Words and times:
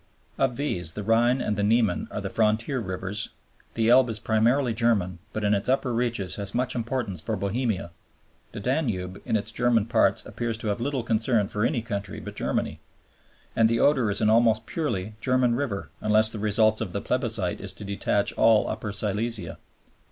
Of 0.39 0.55
these, 0.55 0.93
the 0.93 1.03
Rhine 1.03 1.41
and 1.41 1.55
the 1.55 1.61
Niemen 1.61 2.07
are 2.09 2.27
frontier 2.27 2.79
rivers, 2.79 3.29
the 3.75 3.87
Elbe 3.89 4.09
is 4.09 4.17
primarily 4.17 4.73
German 4.73 5.19
but 5.31 5.43
in 5.43 5.53
its 5.53 5.69
upper 5.69 5.93
reaches 5.93 6.37
has 6.37 6.55
much 6.55 6.73
importance 6.73 7.21
for 7.21 7.35
Bohemia, 7.35 7.91
the 8.51 8.59
Danube 8.59 9.21
in 9.25 9.35
its 9.35 9.51
German 9.51 9.85
parts 9.85 10.25
appears 10.25 10.57
to 10.57 10.69
have 10.69 10.81
little 10.81 11.03
concern 11.03 11.47
for 11.49 11.63
any 11.63 11.83
country 11.83 12.19
but 12.19 12.35
Germany, 12.35 12.79
and 13.55 13.69
the 13.69 13.79
Oder 13.79 14.09
is 14.09 14.21
an 14.21 14.29
almost 14.31 14.65
purely 14.65 15.13
German 15.21 15.53
river 15.53 15.91
unless 16.01 16.31
the 16.31 16.39
result 16.39 16.81
of 16.81 16.93
the 16.93 17.01
plebiscite 17.01 17.61
is 17.61 17.71
to 17.73 17.85
detach 17.85 18.33
all 18.33 18.67
Upper 18.69 18.91
Silesia. 18.91 19.59